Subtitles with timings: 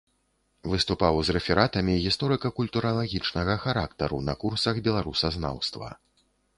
[0.71, 5.97] Выступаў з рэфератамі гісторыка-культуралагічнага характару на курсах беларусазнаўства.